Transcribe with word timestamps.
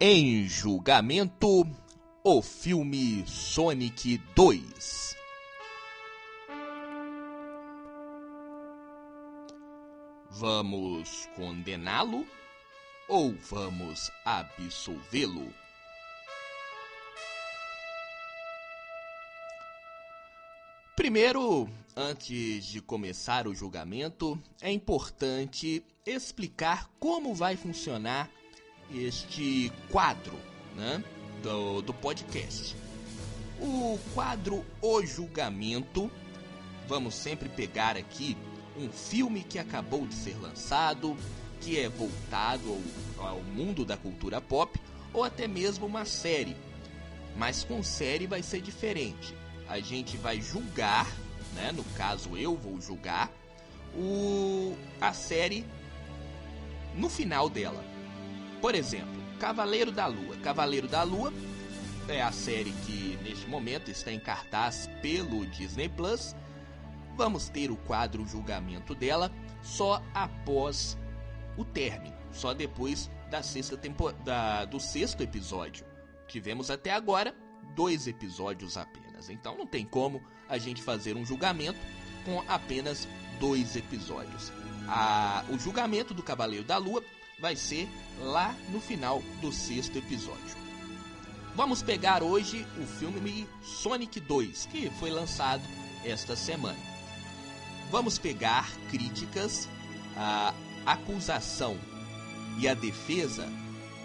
Em 0.00 0.46
julgamento, 0.46 1.66
o 2.22 2.40
filme 2.40 3.26
Sonic 3.26 4.18
2. 4.32 5.16
Vamos 10.30 11.28
condená-lo 11.34 12.24
ou 13.08 13.34
vamos 13.50 14.08
absolvê-lo? 14.24 15.52
Primeiro, 20.94 21.68
antes 21.96 22.66
de 22.66 22.80
começar 22.80 23.48
o 23.48 23.54
julgamento, 23.54 24.40
é 24.60 24.70
importante 24.70 25.82
explicar 26.06 26.88
como 27.00 27.34
vai 27.34 27.56
funcionar 27.56 28.30
este 28.94 29.72
quadro 29.90 30.38
né, 30.76 31.02
do, 31.42 31.82
do 31.82 31.94
podcast. 31.94 32.76
O 33.60 33.98
quadro 34.14 34.64
O 34.80 35.04
Julgamento, 35.04 36.10
vamos 36.86 37.14
sempre 37.14 37.48
pegar 37.48 37.96
aqui 37.96 38.36
um 38.76 38.88
filme 38.88 39.42
que 39.42 39.58
acabou 39.58 40.06
de 40.06 40.14
ser 40.14 40.36
lançado, 40.40 41.16
que 41.60 41.78
é 41.78 41.88
voltado 41.88 42.80
ao, 43.18 43.26
ao 43.26 43.42
mundo 43.42 43.84
da 43.84 43.96
cultura 43.96 44.40
pop, 44.40 44.80
ou 45.12 45.24
até 45.24 45.48
mesmo 45.48 45.86
uma 45.86 46.04
série. 46.04 46.56
Mas 47.36 47.64
com 47.64 47.82
série 47.82 48.26
vai 48.26 48.42
ser 48.42 48.60
diferente. 48.60 49.34
A 49.68 49.80
gente 49.80 50.16
vai 50.16 50.40
julgar, 50.40 51.06
né? 51.54 51.72
No 51.72 51.84
caso 51.96 52.36
eu 52.36 52.56
vou 52.56 52.80
julgar 52.80 53.30
o 53.94 54.76
a 55.00 55.12
série 55.12 55.64
no 56.94 57.08
final 57.08 57.48
dela. 57.48 57.84
Por 58.60 58.74
exemplo, 58.74 59.18
Cavaleiro 59.38 59.92
da 59.92 60.06
Lua. 60.06 60.36
Cavaleiro 60.38 60.88
da 60.88 61.02
Lua 61.02 61.32
é 62.08 62.22
a 62.22 62.32
série 62.32 62.72
que 62.86 63.18
neste 63.22 63.46
momento 63.48 63.90
está 63.90 64.10
em 64.10 64.18
cartaz 64.18 64.88
pelo 65.00 65.46
Disney 65.46 65.88
Plus. 65.88 66.34
Vamos 67.16 67.48
ter 67.48 67.70
o 67.70 67.76
quadro 67.76 68.26
julgamento 68.26 68.94
dela 68.94 69.30
só 69.62 70.02
após 70.14 70.96
o 71.56 71.64
término, 71.64 72.16
só 72.32 72.54
depois 72.54 73.10
da 73.30 73.42
sexta 73.42 73.76
tempo... 73.76 74.12
da... 74.12 74.64
do 74.64 74.80
sexto 74.80 75.22
episódio. 75.22 75.84
Tivemos 76.26 76.70
até 76.70 76.92
agora 76.92 77.34
dois 77.74 78.06
episódios 78.06 78.76
apenas, 78.76 79.28
então 79.28 79.56
não 79.56 79.66
tem 79.66 79.84
como 79.84 80.22
a 80.48 80.58
gente 80.58 80.82
fazer 80.82 81.16
um 81.16 81.24
julgamento 81.24 81.78
com 82.24 82.42
apenas 82.48 83.06
dois 83.38 83.76
episódios. 83.76 84.52
A... 84.88 85.44
O 85.50 85.58
julgamento 85.58 86.14
do 86.14 86.22
Cavaleiro 86.22 86.64
da 86.64 86.76
Lua 86.78 87.02
vai 87.38 87.54
ser 87.54 87.88
lá 88.20 88.54
no 88.70 88.80
final 88.80 89.22
do 89.40 89.52
sexto 89.52 89.96
episódio. 89.96 90.56
Vamos 91.54 91.82
pegar 91.82 92.22
hoje 92.22 92.66
o 92.80 92.86
filme 92.86 93.46
Sonic 93.62 94.20
2, 94.20 94.66
que 94.66 94.90
foi 94.90 95.10
lançado 95.10 95.62
esta 96.04 96.36
semana. 96.36 96.78
Vamos 97.90 98.18
pegar 98.18 98.70
críticas, 98.90 99.68
a 100.16 100.52
acusação 100.86 101.76
e 102.58 102.68
a 102.68 102.74
defesa. 102.74 103.48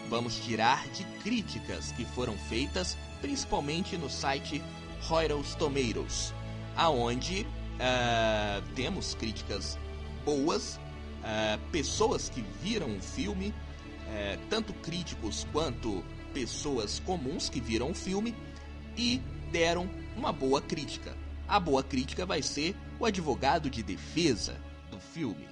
Vamos 0.09 0.35
tirar 0.35 0.87
de 0.89 1.03
críticas 1.21 1.91
que 1.91 2.05
foram 2.05 2.37
feitas 2.49 2.97
principalmente 3.21 3.97
no 3.97 4.09
site 4.09 4.61
Royal 5.03 5.41
Tomatoes, 5.57 6.33
aonde 6.75 7.43
uh, 7.43 8.61
temos 8.75 9.15
críticas 9.15 9.77
boas 10.25 10.79
uh, 11.23 11.59
pessoas 11.71 12.29
que 12.29 12.41
viram 12.61 12.97
o 12.97 13.01
filme, 13.01 13.49
uh, 13.49 14.39
tanto 14.49 14.73
críticos 14.73 15.47
quanto 15.51 16.03
pessoas 16.33 16.99
comuns 16.99 17.49
que 17.49 17.61
viram 17.61 17.91
o 17.91 17.95
filme 17.95 18.35
e 18.97 19.21
deram 19.51 19.89
uma 20.15 20.31
boa 20.31 20.61
crítica. 20.61 21.15
A 21.47 21.59
boa 21.59 21.83
crítica 21.83 22.25
vai 22.25 22.41
ser 22.41 22.75
o 22.99 23.05
advogado 23.05 23.69
de 23.69 23.83
defesa 23.83 24.59
do 24.89 24.99
filme. 24.99 25.47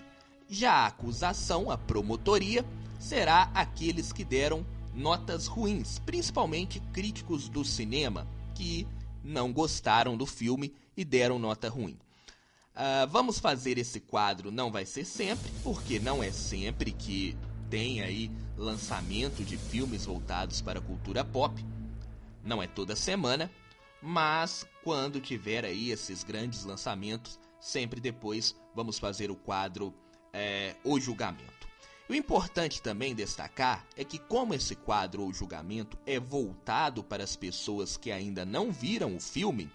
Já 0.49 0.71
a 0.71 0.87
acusação, 0.87 1.71
a 1.71 1.77
promotoria, 1.77 2.65
será 2.99 3.49
aqueles 3.53 4.11
que 4.11 4.23
deram 4.23 4.65
notas 4.93 5.47
ruins, 5.47 5.99
principalmente 5.99 6.79
críticos 6.91 7.47
do 7.47 7.63
cinema 7.63 8.27
que 8.53 8.87
não 9.23 9.53
gostaram 9.53 10.17
do 10.17 10.25
filme 10.25 10.73
e 10.95 11.05
deram 11.05 11.39
nota 11.39 11.69
ruim. 11.69 11.97
Uh, 12.73 13.05
vamos 13.09 13.37
fazer 13.37 13.77
esse 13.77 13.99
quadro, 13.99 14.51
não 14.51 14.71
vai 14.71 14.85
ser 14.85 15.03
sempre, 15.03 15.51
porque 15.61 15.99
não 15.99 16.23
é 16.23 16.31
sempre 16.31 16.91
que 16.91 17.37
tem 17.69 18.01
aí 18.01 18.31
lançamento 18.57 19.43
de 19.43 19.57
filmes 19.57 20.05
voltados 20.05 20.61
para 20.61 20.79
a 20.79 20.81
cultura 20.81 21.23
pop. 21.23 21.63
Não 22.43 22.61
é 22.61 22.67
toda 22.67 22.95
semana, 22.95 23.51
mas 24.01 24.65
quando 24.83 25.19
tiver 25.19 25.65
aí 25.65 25.91
esses 25.91 26.23
grandes 26.23 26.63
lançamentos, 26.63 27.39
sempre 27.59 27.99
depois 27.99 28.55
vamos 28.73 28.97
fazer 28.97 29.29
o 29.29 29.35
quadro 29.35 29.93
é, 30.33 30.75
O 30.83 30.99
Julgamento. 30.99 31.61
O 32.09 32.13
importante 32.13 32.81
também 32.81 33.15
destacar 33.15 33.85
é 33.95 34.03
que, 34.03 34.19
como 34.19 34.53
esse 34.53 34.75
quadro 34.75 35.25
O 35.25 35.33
Julgamento 35.33 35.97
é 36.05 36.19
voltado 36.19 37.03
para 37.03 37.23
as 37.23 37.35
pessoas 37.35 37.95
que 37.95 38.11
ainda 38.11 38.43
não 38.43 38.71
viram 38.71 39.15
o 39.15 39.19
filme, 39.19 39.71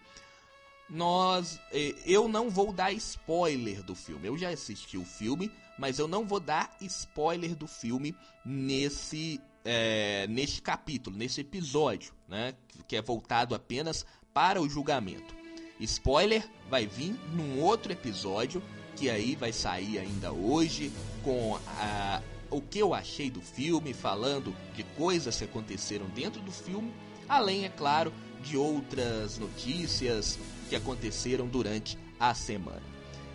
nós 0.88 1.60
eh, 1.72 1.94
eu 2.04 2.28
não 2.28 2.48
vou 2.48 2.72
dar 2.72 2.92
spoiler 2.92 3.82
do 3.82 3.94
filme. 3.94 4.28
Eu 4.28 4.36
já 4.36 4.50
assisti 4.50 4.96
o 4.96 5.04
filme, 5.04 5.50
mas 5.78 5.98
eu 5.98 6.06
não 6.06 6.24
vou 6.24 6.40
dar 6.40 6.74
spoiler 6.80 7.54
do 7.54 7.66
filme 7.66 8.14
nesse 8.44 9.40
é, 9.64 10.28
neste 10.28 10.62
capítulo, 10.62 11.16
nesse 11.16 11.40
episódio, 11.40 12.14
né, 12.28 12.54
que 12.86 12.94
é 12.94 13.02
voltado 13.02 13.52
apenas 13.52 14.06
para 14.32 14.62
o 14.62 14.68
julgamento. 14.68 15.34
Spoiler 15.80 16.48
vai 16.70 16.86
vir 16.86 17.18
num 17.32 17.60
outro 17.60 17.92
episódio 17.92 18.62
que 18.94 19.10
aí 19.10 19.34
vai 19.34 19.52
sair 19.52 19.98
ainda 19.98 20.32
hoje 20.32 20.92
com 21.22 21.58
a, 21.78 22.22
o 22.50 22.60
que 22.62 22.78
eu 22.78 22.94
achei 22.94 23.30
do 23.30 23.42
filme, 23.42 23.92
falando 23.92 24.54
de 24.74 24.82
coisas 24.96 25.36
que 25.36 25.44
aconteceram 25.44 26.06
dentro 26.06 26.40
do 26.40 26.52
filme, 26.52 26.92
além, 27.28 27.64
é 27.64 27.68
claro, 27.68 28.12
de 28.42 28.56
outras 28.56 29.38
notícias, 29.38 30.38
que 30.68 30.76
aconteceram 30.76 31.46
durante 31.46 31.98
a 32.18 32.34
semana. 32.34 32.82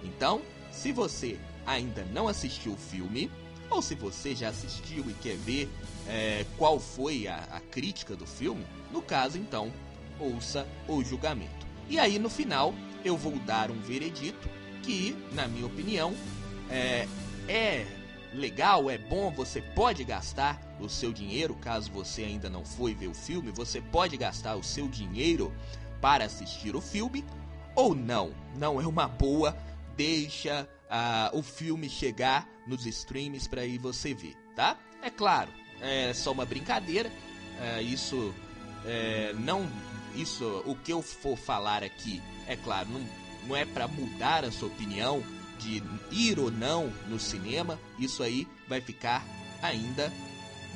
Então, 0.03 0.41
se 0.71 0.91
você 0.91 1.37
ainda 1.65 2.05
não 2.05 2.27
assistiu 2.27 2.73
o 2.73 2.77
filme, 2.77 3.29
ou 3.69 3.81
se 3.81 3.95
você 3.95 4.35
já 4.35 4.49
assistiu 4.49 5.05
e 5.09 5.13
quer 5.13 5.37
ver 5.37 5.69
é, 6.07 6.45
qual 6.57 6.79
foi 6.79 7.27
a, 7.27 7.37
a 7.51 7.59
crítica 7.59 8.15
do 8.15 8.25
filme, 8.25 8.65
no 8.91 9.01
caso 9.01 9.37
então, 9.37 9.71
ouça 10.19 10.67
o 10.87 11.03
julgamento. 11.03 11.65
E 11.89 11.99
aí 11.99 12.19
no 12.19 12.29
final 12.29 12.73
eu 13.03 13.17
vou 13.17 13.33
dar 13.39 13.71
um 13.71 13.79
veredito 13.79 14.49
que, 14.83 15.15
na 15.31 15.47
minha 15.47 15.65
opinião, 15.65 16.13
é, 16.69 17.07
é 17.47 17.85
legal, 18.33 18.89
é 18.89 18.97
bom, 18.97 19.31
você 19.31 19.61
pode 19.61 20.03
gastar 20.03 20.59
o 20.79 20.89
seu 20.89 21.11
dinheiro, 21.11 21.55
caso 21.55 21.91
você 21.91 22.23
ainda 22.23 22.49
não 22.49 22.65
foi 22.65 22.93
ver 22.93 23.07
o 23.07 23.13
filme, 23.13 23.51
você 23.51 23.81
pode 23.81 24.17
gastar 24.17 24.55
o 24.55 24.63
seu 24.63 24.87
dinheiro 24.87 25.53
para 26.01 26.25
assistir 26.25 26.75
o 26.75 26.81
filme 26.81 27.23
ou 27.75 27.95
não. 27.95 28.33
Não 28.57 28.81
é 28.81 28.87
uma 28.87 29.07
boa, 29.07 29.55
deixa 29.95 30.67
uh, 30.89 31.37
o 31.37 31.41
filme 31.41 31.87
chegar 31.87 32.47
nos 32.67 32.85
streams 32.85 33.47
para 33.47 33.61
aí 33.61 33.77
você 33.77 34.13
ver, 34.13 34.35
tá? 34.55 34.77
É 35.01 35.09
claro, 35.09 35.51
é 35.79 36.13
só 36.13 36.31
uma 36.31 36.45
brincadeira. 36.45 37.11
É, 37.59 37.81
isso 37.81 38.33
é, 38.85 39.33
não, 39.33 39.69
isso, 40.15 40.63
o 40.65 40.75
que 40.75 40.91
eu 40.91 41.01
for 41.01 41.37
falar 41.37 41.83
aqui, 41.83 42.21
é 42.47 42.55
claro, 42.55 42.89
não, 42.89 43.01
não 43.47 43.55
é 43.55 43.65
para 43.65 43.87
mudar 43.87 44.43
a 44.43 44.51
sua 44.51 44.67
opinião 44.67 45.23
de 45.59 45.81
ir 46.11 46.39
ou 46.39 46.51
não 46.51 46.91
no 47.07 47.19
cinema. 47.19 47.79
Isso 47.99 48.23
aí 48.23 48.47
vai 48.67 48.81
ficar 48.81 49.23
ainda 49.61 50.11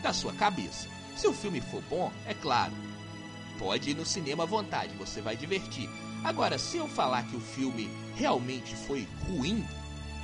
da 0.01 0.13
sua 0.13 0.33
cabeça. 0.33 0.87
Se 1.15 1.27
o 1.27 1.33
filme 1.33 1.61
for 1.61 1.81
bom, 1.89 2.11
é 2.25 2.33
claro, 2.33 2.73
pode 3.57 3.91
ir 3.91 3.95
no 3.95 4.05
cinema 4.05 4.43
à 4.43 4.45
vontade, 4.45 4.95
você 4.95 5.21
vai 5.21 5.35
divertir. 5.35 5.89
Agora, 6.23 6.57
se 6.57 6.77
eu 6.77 6.87
falar 6.87 7.23
que 7.23 7.35
o 7.35 7.39
filme 7.39 7.89
realmente 8.15 8.75
foi 8.75 9.07
ruim, 9.27 9.63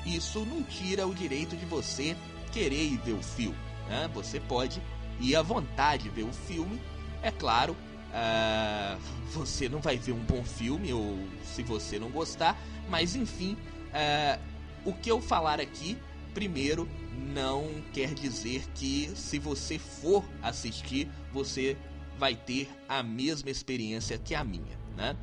isso 0.06 0.46
não 0.46 0.64
tira 0.64 1.06
o 1.06 1.14
direito 1.14 1.56
de 1.56 1.66
você 1.66 2.16
querer 2.52 2.84
ir 2.84 2.98
ver 2.98 3.14
o 3.14 3.22
filme. 3.22 3.58
Né? 3.88 4.10
Você 4.14 4.40
pode 4.40 4.82
ir 5.20 5.36
à 5.36 5.42
vontade 5.42 6.10
ver 6.10 6.24
o 6.24 6.34
filme. 6.34 6.82
É 7.22 7.30
claro, 7.30 7.74
uh, 7.74 9.00
você 9.32 9.70
não 9.70 9.80
vai 9.80 9.98
ver 9.98 10.14
um 10.14 10.24
bom 10.24 10.44
filme 10.44 10.92
ou 10.92 11.20
se 11.44 11.62
você 11.64 12.00
não 12.00 12.10
gostar, 12.10 12.60
mas 12.90 13.16
enfim, 13.16 13.56
uh, 13.90 14.42
o 14.84 14.94
que 14.94 15.12
eu 15.12 15.22
falar 15.22 15.60
aqui, 15.60 15.98
primeiro, 16.34 16.90
não 17.34 17.70
quer 17.94 18.14
dizer 18.14 18.64
que 18.74 19.12
se 19.16 19.38
você 19.38 19.78
for 19.78 20.24
assistir, 20.42 21.08
você 21.32 21.78
vai 22.22 22.36
ter 22.36 22.70
a 22.88 23.02
mesma 23.02 23.50
experiência 23.50 24.16
que 24.16 24.36
a 24.36 24.44
minha, 24.44 24.78
né? 24.96 25.18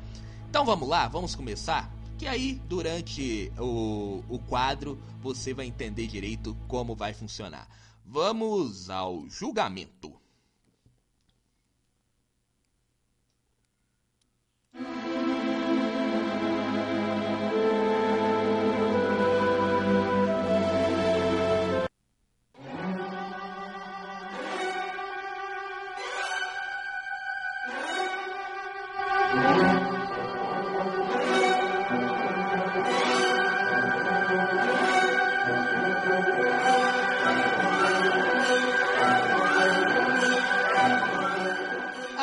Então 0.49 0.65
vamos 0.65 0.89
lá, 0.89 1.07
vamos 1.07 1.33
começar? 1.33 1.89
Que 2.17 2.27
aí, 2.27 2.61
durante 2.67 3.49
o, 3.57 4.21
o 4.27 4.37
quadro, 4.39 5.01
você 5.21 5.53
vai 5.53 5.65
entender 5.65 6.07
direito 6.07 6.57
como 6.67 6.93
vai 6.93 7.13
funcionar. 7.13 7.69
Vamos 8.05 8.89
ao 8.89 9.29
julgamento. 9.29 10.18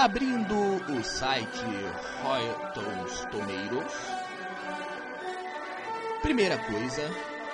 Abrindo 0.06 0.54
o 0.54 1.02
site 1.02 1.66
Royaltons 2.22 3.24
Tomatoes. 3.24 3.92
Primeira 6.22 6.56
coisa, 6.58 7.02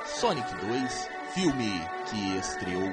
Sonic 0.05 0.55
2, 0.57 1.09
filme 1.33 1.81
que 2.11 2.37
estreou 2.37 2.93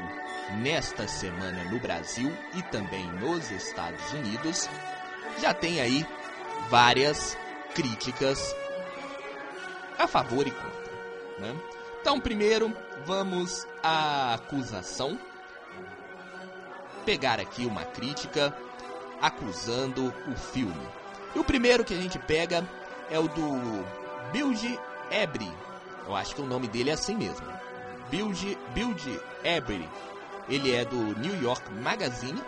nesta 0.62 1.10
semana 1.10 1.66
no 1.66 1.78
Brasil 1.78 2.32
e 2.56 2.62
também 2.72 3.06
nos 3.20 3.52
Estados 3.52 4.14
Unidos, 4.14 4.70
já 5.42 5.54
tem 5.54 5.82
aí 5.82 6.08
várias 6.70 7.38
críticas 7.76 8.56
a 9.98 10.08
favor 10.08 10.48
e 10.48 10.52
contra. 10.52 10.94
Né? 11.38 11.54
Então, 12.00 12.18
primeiro, 12.18 12.74
vamos 13.06 13.68
à 13.84 14.36
acusação. 14.36 15.20
Pegar 17.04 17.42
aqui 17.42 17.66
uma 17.66 17.84
crítica 17.84 18.56
acusando 19.22 20.14
o 20.28 20.36
filme. 20.36 20.88
E 21.36 21.40
o 21.40 21.44
primeiro 21.44 21.84
que 21.84 21.94
a 21.94 21.98
gente 21.98 22.18
pega 22.18 22.68
é 23.10 23.20
o 23.20 23.28
do 23.28 23.86
Bilge 24.32 24.80
Ebri. 25.12 25.52
Eu 26.08 26.16
acho 26.16 26.36
que 26.36 26.42
o 26.42 26.46
nome 26.46 26.68
dele 26.68 26.90
é 26.90 26.94
assim 26.94 27.16
mesmo. 27.16 27.46
Bilge, 28.10 28.58
Bilge 28.74 29.20
Ebri. 29.44 29.88
Ele 30.48 30.74
é 30.74 30.84
do 30.84 30.98
New 31.20 31.42
York 31.42 31.72
Magazine 31.72 32.42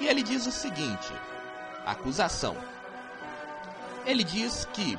e 0.00 0.06
ele 0.06 0.22
diz 0.22 0.46
o 0.46 0.52
seguinte: 0.52 1.12
acusação. 1.86 2.56
Ele 4.04 4.24
diz 4.24 4.66
que 4.72 4.98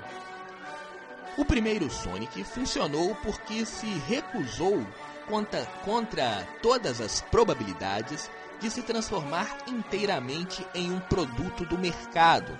o 1.37 1.43
primeiro 1.43 1.89
Sonic 1.89 2.43
funcionou 2.43 3.15
porque 3.15 3.65
se 3.65 3.87
recusou 4.07 4.85
contra, 5.27 5.65
contra 5.83 6.47
todas 6.61 6.99
as 6.99 7.21
probabilidades 7.21 8.29
de 8.59 8.69
se 8.69 8.81
transformar 8.81 9.57
inteiramente 9.67 10.65
em 10.73 10.91
um 10.91 10.99
produto 10.99 11.65
do 11.65 11.77
mercado. 11.77 12.57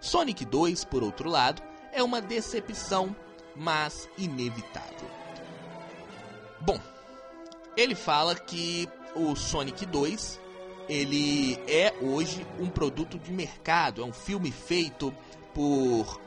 Sonic 0.00 0.44
2, 0.44 0.84
por 0.84 1.02
outro 1.02 1.28
lado, 1.28 1.62
é 1.92 2.02
uma 2.02 2.20
decepção, 2.20 3.14
mas 3.56 4.08
inevitável. 4.18 5.08
Bom, 6.60 6.78
ele 7.76 7.94
fala 7.94 8.34
que 8.34 8.88
o 9.14 9.34
Sonic 9.34 9.86
2 9.86 10.40
ele 10.88 11.58
é 11.66 11.94
hoje 12.00 12.46
um 12.58 12.68
produto 12.68 13.18
de 13.18 13.32
mercado, 13.32 14.02
é 14.02 14.04
um 14.04 14.12
filme 14.12 14.50
feito 14.50 15.14
por, 15.54 16.20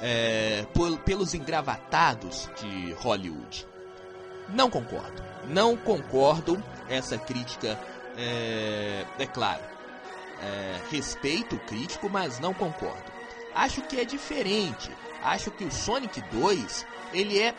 é, 0.00 0.64
por 0.72 0.98
pelos 1.00 1.34
engravatados 1.34 2.48
de 2.60 2.92
Hollywood. 2.94 3.66
Não 4.48 4.70
concordo, 4.70 5.22
não 5.48 5.76
concordo. 5.76 6.62
Essa 6.86 7.16
crítica 7.16 7.80
é, 8.16 9.04
é 9.18 9.26
claro, 9.26 9.62
é, 10.40 10.80
respeito 10.90 11.56
o 11.56 11.60
crítico, 11.60 12.08
mas 12.08 12.38
não 12.38 12.54
concordo. 12.54 13.12
Acho 13.54 13.82
que 13.82 14.00
é 14.00 14.04
diferente. 14.04 14.90
Acho 15.22 15.50
que 15.50 15.64
o 15.64 15.72
Sonic 15.72 16.20
2 16.32 16.86
ele 17.12 17.38
é 17.38 17.54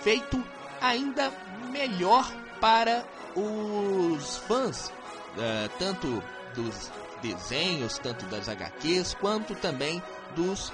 feito 0.00 0.42
ainda 0.80 1.32
melhor 1.70 2.30
para 2.60 3.04
os 3.36 4.38
fãs, 4.38 4.88
uh, 4.88 5.68
tanto 5.78 6.22
dos 6.54 6.90
desenhos, 7.22 7.98
tanto 7.98 8.24
das 8.26 8.48
HQs, 8.48 9.14
quanto 9.14 9.54
também 9.54 10.02
dos 10.34 10.72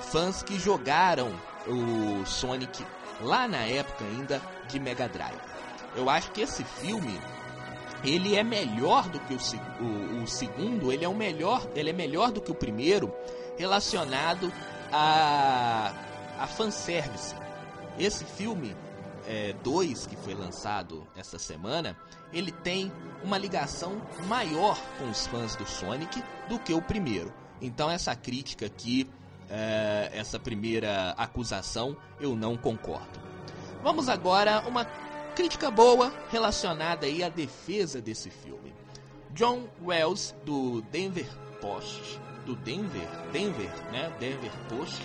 fãs 0.00 0.42
que 0.42 0.58
jogaram 0.58 1.38
o 1.66 2.24
Sonic 2.24 2.86
lá 3.20 3.46
na 3.46 3.64
época 3.66 4.04
ainda 4.04 4.40
de 4.68 4.78
Mega 4.78 5.08
Drive. 5.08 5.40
Eu 5.94 6.08
acho 6.08 6.30
que 6.30 6.40
esse 6.40 6.64
filme 6.64 7.20
ele 8.04 8.36
é 8.36 8.42
melhor 8.42 9.08
do 9.08 9.20
que 9.20 9.34
o, 9.34 9.38
o, 9.82 10.22
o, 10.22 10.26
segundo, 10.26 10.92
ele 10.92 11.04
é 11.04 11.08
o 11.08 11.14
melhor, 11.14 11.66
ele 11.74 11.90
é 11.90 11.92
melhor 11.92 12.30
do 12.30 12.40
que 12.40 12.50
o 12.50 12.54
primeiro 12.54 13.12
relacionado 13.56 14.52
a 14.92 15.92
a 16.40 16.46
fanservice. 16.46 17.34
Esse 17.98 18.24
filme 18.24 18.74
2 19.62 20.06
é, 20.06 20.08
que 20.08 20.16
foi 20.16 20.34
lançado 20.34 21.06
essa 21.14 21.38
semana, 21.38 21.94
ele 22.32 22.50
tem 22.50 22.90
uma 23.22 23.36
ligação 23.36 24.00
maior 24.26 24.80
com 24.98 25.10
os 25.10 25.26
fãs 25.26 25.54
do 25.54 25.66
Sonic 25.66 26.24
do 26.48 26.58
que 26.58 26.72
o 26.72 26.80
primeiro. 26.80 27.30
Então 27.60 27.90
essa 27.90 28.16
crítica 28.16 28.64
aqui, 28.64 29.08
é, 29.50 30.10
essa 30.14 30.38
primeira 30.38 31.10
acusação, 31.10 31.94
eu 32.18 32.34
não 32.34 32.56
concordo. 32.56 33.20
Vamos 33.82 34.08
agora 34.08 34.60
uma 34.66 34.86
crítica 35.30 35.70
boa 35.70 36.12
relacionada 36.30 37.06
aí 37.06 37.22
à 37.22 37.28
defesa 37.28 38.00
desse 38.00 38.30
filme. 38.30 38.74
John 39.30 39.68
Wells 39.82 40.34
do 40.44 40.82
Denver 40.82 41.28
Post, 41.60 42.20
do 42.44 42.56
Denver, 42.56 43.08
Denver, 43.32 43.70
né, 43.92 44.12
Denver 44.18 44.52
Post, 44.68 45.02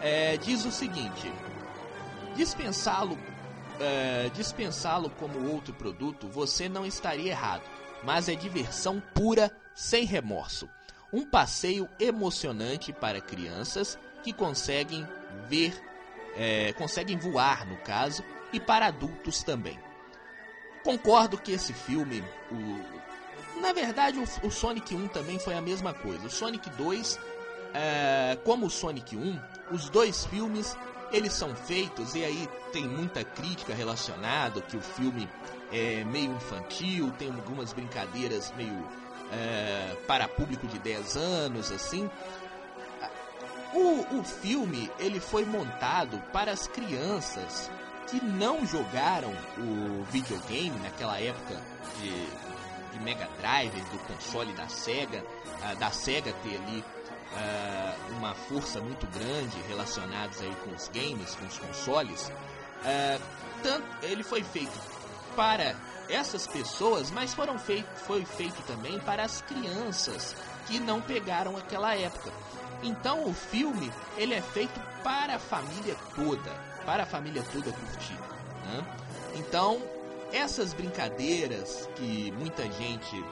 é, 0.00 0.36
diz 0.36 0.64
o 0.64 0.72
seguinte: 0.72 1.32
Dispensá-lo 2.34 3.18
é, 3.80 4.30
dispensá-lo 4.34 5.10
como 5.10 5.50
outro 5.50 5.74
produto, 5.74 6.28
você 6.28 6.68
não 6.68 6.86
estaria 6.86 7.30
errado, 7.30 7.62
mas 8.02 8.28
é 8.28 8.34
diversão 8.34 9.02
pura, 9.14 9.50
sem 9.74 10.04
remorso. 10.04 10.68
Um 11.12 11.24
passeio 11.24 11.88
emocionante 12.00 12.92
para 12.92 13.20
crianças 13.20 13.98
que 14.22 14.32
conseguem 14.32 15.06
ver, 15.48 15.74
é, 16.36 16.72
conseguem 16.72 17.16
voar, 17.18 17.66
no 17.66 17.76
caso, 17.78 18.24
e 18.56 18.60
para 18.60 18.86
adultos 18.86 19.42
também. 19.42 19.78
Concordo 20.82 21.36
que 21.36 21.52
esse 21.52 21.74
filme, 21.74 22.24
o, 22.50 23.60
na 23.60 23.72
verdade, 23.72 24.18
o, 24.42 24.50
Sonic 24.50 24.94
1 24.94 25.08
também 25.08 25.38
foi 25.38 25.54
a 25.54 25.60
mesma 25.60 25.92
coisa. 25.92 26.26
O 26.26 26.30
Sonic 26.30 26.70
2, 26.70 27.20
é, 27.74 28.38
como 28.44 28.66
o 28.66 28.70
Sonic 28.70 29.14
1, 29.14 29.40
os 29.72 29.90
dois 29.90 30.24
filmes 30.24 30.76
eles 31.12 31.34
são 31.34 31.54
feitos, 31.54 32.14
e 32.14 32.24
aí 32.24 32.48
tem 32.72 32.88
muita 32.88 33.22
crítica 33.22 33.74
relacionada, 33.74 34.60
que 34.60 34.76
o 34.76 34.80
filme 34.80 35.28
é 35.70 36.02
meio 36.04 36.34
infantil, 36.34 37.12
tem 37.18 37.28
algumas 37.28 37.72
brincadeiras 37.72 38.52
meio 38.56 38.88
é, 39.32 39.96
para 40.06 40.26
público 40.26 40.66
de 40.66 40.78
10 40.78 41.16
anos, 41.16 41.70
assim. 41.70 42.10
O, 43.74 44.18
o 44.18 44.24
filme 44.24 44.90
ele 44.98 45.20
foi 45.20 45.44
montado 45.44 46.18
para 46.32 46.50
as 46.50 46.66
crianças 46.66 47.70
que 48.06 48.24
não 48.24 48.66
jogaram 48.66 49.32
o 49.58 50.04
videogame 50.10 50.78
naquela 50.80 51.20
época 51.20 51.60
de, 52.00 52.26
de 52.92 53.04
Mega 53.04 53.28
Drive, 53.38 53.80
do 53.90 53.98
console 54.06 54.52
da 54.52 54.68
Sega, 54.68 55.24
da 55.78 55.90
Sega 55.90 56.32
ter 56.42 56.56
ali 56.56 56.84
uh, 57.32 58.16
uma 58.16 58.34
força 58.34 58.80
muito 58.80 59.06
grande 59.08 59.60
relacionados 59.68 60.40
aí 60.40 60.54
com 60.64 60.70
os 60.70 60.88
games, 60.88 61.34
com 61.34 61.46
os 61.46 61.58
consoles, 61.58 62.28
uh, 62.28 63.22
tanto, 63.62 63.86
ele 64.02 64.22
foi 64.22 64.42
feito 64.42 64.78
para 65.34 65.74
essas 66.08 66.46
pessoas, 66.46 67.10
mas 67.10 67.34
foram 67.34 67.58
feito, 67.58 67.88
foi 68.06 68.24
feito 68.24 68.62
também 68.62 68.98
para 69.00 69.24
as 69.24 69.42
crianças 69.42 70.36
que 70.66 70.78
não 70.78 71.00
pegaram 71.00 71.56
aquela 71.56 71.94
época. 71.94 72.32
Então 72.82 73.26
o 73.26 73.34
filme 73.34 73.92
ele 74.16 74.34
é 74.34 74.42
feito 74.42 74.78
para 75.02 75.36
a 75.36 75.38
família 75.38 75.96
toda, 76.14 76.50
para 76.86 77.02
a 77.02 77.06
família 77.06 77.44
toda 77.52 77.70
curtir. 77.72 78.18
Né? 78.64 78.84
Então 79.34 79.82
essas 80.32 80.72
brincadeiras 80.72 81.88
que 81.96 82.32
muita 82.32 82.62
gente 82.70 83.24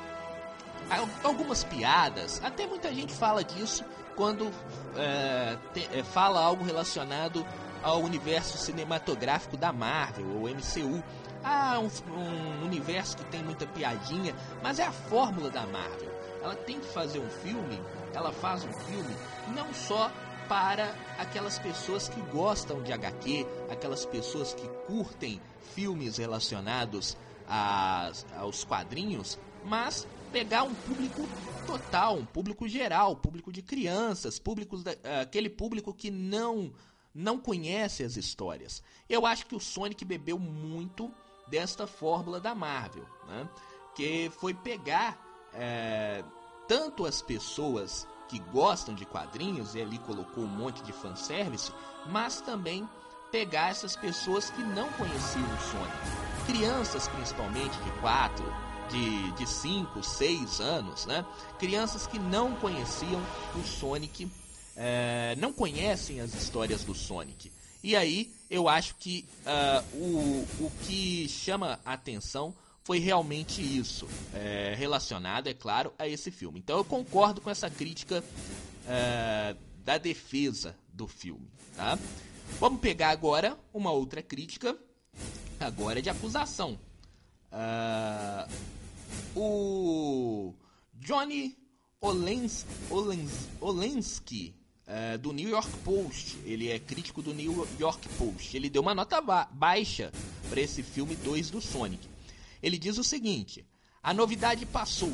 algumas 1.23 1.65
piadas, 1.65 2.41
até 2.45 2.67
muita 2.67 2.93
gente 2.93 3.13
fala 3.15 3.43
disso 3.43 3.85
quando 4.15 4.51
é, 4.97 5.57
te, 5.73 5.89
é, 5.93 6.03
fala 6.03 6.41
algo 6.41 6.63
relacionado 6.63 7.45
ao 7.83 8.01
universo 8.01 8.59
cinematográfico 8.59 9.57
da 9.57 9.73
Marvel 9.73 10.27
ou 10.37 10.49
MCU. 10.49 11.03
Ah, 11.43 11.79
um, 11.79 11.89
um 12.13 12.65
universo 12.65 13.17
que 13.17 13.25
tem 13.25 13.43
muita 13.43 13.67
piadinha, 13.67 14.35
mas 14.63 14.79
é 14.79 14.85
a 14.85 14.93
fórmula 14.93 15.51
da 15.51 15.67
Marvel. 15.67 16.11
Ela 16.43 16.55
tem 16.55 16.79
que 16.79 16.87
fazer 16.87 17.19
um 17.19 17.29
filme, 17.29 17.81
ela 18.15 18.33
faz 18.33 18.65
um 18.65 18.73
filme 18.73 19.15
não 19.55 19.73
só 19.73 20.11
para 20.49 20.95
aquelas 21.19 21.59
pessoas 21.59 22.09
que 22.09 22.21
gostam 22.33 22.83
de 22.83 22.93
HQ, 22.93 23.47
aquelas 23.71 24.05
pessoas 24.05 24.55
que 24.55 24.67
curtem 24.87 25.41
filmes 25.75 26.19
relacionados 26.19 27.17
a, 27.49 28.13
aos 28.37 28.65
quadrinhos, 28.65 29.39
mas 29.65 30.07
pegar 30.33 30.65
um 30.65 30.75
público 30.75 31.23
total, 31.67 32.17
um 32.17 32.25
público 32.25 32.69
geral, 32.69 33.17
público 33.17 33.53
de 33.53 33.63
crianças, 33.63 34.39
público 34.39 34.79
da, 34.79 34.93
aquele 35.21 35.49
público 35.49 35.93
que 35.93 36.11
não 36.11 36.73
não 37.15 37.39
conhece 37.39 38.03
as 38.03 38.17
histórias. 38.17 38.83
Eu 39.09 39.25
acho 39.25 39.47
que 39.47 39.55
o 39.55 39.61
Sonic 39.61 40.05
bebeu 40.05 40.37
muito 40.37 41.13
desta 41.47 41.87
fórmula 41.87 42.41
da 42.41 42.57
Marvel, 42.57 43.07
né? 43.29 43.49
que 43.95 44.33
foi 44.41 44.53
pegar 44.53 45.17
é, 45.53 46.25
tanto 46.67 47.07
as 47.07 47.23
pessoas 47.23 48.09
que 48.29 48.39
gostam 48.39 48.95
de 48.95 49.05
quadrinhos, 49.05 49.75
e 49.75 49.83
ali 49.83 49.99
colocou 49.99 50.45
um 50.45 50.49
monte 50.49 50.83
de 50.83 50.93
fanservice, 50.93 51.73
mas 52.07 52.41
também 52.41 52.89
pegar 53.31 53.71
essas 53.71 53.97
pessoas 53.97 54.51
que 54.51 54.63
não 54.63 54.89
conheciam 54.93 55.45
o 55.45 55.61
Sonic. 55.71 56.47
Crianças, 56.47 57.09
principalmente, 57.09 57.77
de 57.79 57.91
4, 58.01 58.45
de 59.37 59.47
5, 59.47 60.03
6 60.03 60.61
anos, 60.61 61.07
né? 61.07 61.25
Crianças 61.59 62.07
que 62.07 62.19
não 62.19 62.55
conheciam 62.57 63.21
o 63.57 63.63
Sonic, 63.65 64.31
é, 64.77 65.35
não 65.39 65.53
conhecem 65.53 66.21
as 66.21 66.35
histórias 66.35 66.85
do 66.85 66.95
Sonic. 66.95 67.51
E 67.83 67.95
aí 67.95 68.33
eu 68.49 68.69
acho 68.69 68.95
que 68.97 69.27
uh, 69.45 69.97
o, 69.99 70.47
o 70.61 70.73
que 70.85 71.29
chama 71.29 71.79
a 71.85 71.93
atenção 71.93 72.55
foi 72.85 72.99
realmente 72.99 73.63
isso, 73.63 74.07
é, 74.35 74.75
relacionado, 74.77 75.49
é 75.49 75.55
claro, 75.55 75.93
a 75.99 76.07
esse 76.07 76.31
filme. 76.31 76.59
Então 76.59 76.77
eu 76.77 76.85
concordo 76.85 77.41
com 77.41 77.51
essa 77.51 77.71
crítica 77.71 78.23
é, 78.87 79.57
da 79.83 79.97
defesa 79.97 80.77
do 80.93 81.09
filme. 81.09 81.49
Tá? 81.75 81.99
Vamos 82.61 82.81
pegar 82.81 83.09
agora 83.09 83.59
uma 83.73 83.91
outra 83.91 84.23
crítica, 84.23 84.77
agora 85.59 86.03
de 86.03 86.11
acusação. 86.11 86.79
Uh, 87.51 88.53
o 89.35 90.55
Johnny 90.95 91.57
Olens, 92.01 92.67
Olens, 92.91 93.49
Olensky, 93.61 94.55
uh, 94.87 95.17
do 95.19 95.33
New 95.33 95.49
York 95.49 95.71
Post, 95.79 96.37
ele 96.45 96.69
é 96.69 96.79
crítico 96.79 97.23
do 97.23 97.33
New 97.33 97.67
York 97.79 98.09
Post, 98.11 98.57
ele 98.57 98.69
deu 98.69 98.83
uma 98.83 98.95
nota 98.95 99.21
ba 99.21 99.49
baixa 99.53 100.13
para 100.51 100.61
esse 100.61 100.83
filme 100.83 101.17
2 101.17 101.51
do 101.51 101.61
Sonic. 101.61 102.14
Ele 102.65 102.79
diz 102.79 102.97
o 102.97 103.05
seguinte: 103.05 103.63
a 104.03 104.15
novidade 104.15 104.65
passou, 104.65 105.13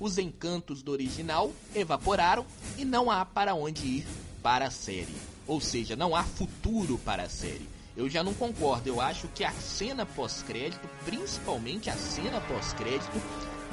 os 0.00 0.16
encantos 0.16 0.82
do 0.82 0.92
original 0.92 1.52
evaporaram 1.74 2.46
e 2.78 2.86
não 2.86 3.10
há 3.10 3.22
para 3.22 3.54
onde 3.54 3.86
ir 3.86 4.06
para 4.42 4.68
a 4.68 4.70
série. 4.70 5.14
Ou 5.46 5.60
seja, 5.60 5.94
não 5.94 6.16
há 6.16 6.24
futuro 6.24 6.98
para 7.04 7.24
a 7.24 7.28
série. 7.28 7.68
Eu 7.94 8.08
já 8.08 8.24
não 8.24 8.32
concordo. 8.32 8.88
Eu 8.88 8.98
acho 8.98 9.28
que 9.28 9.44
a 9.44 9.52
cena 9.52 10.06
pós-crédito, 10.06 10.88
principalmente 11.04 11.90
a 11.90 11.96
cena 11.96 12.40
pós-crédito, 12.40 13.22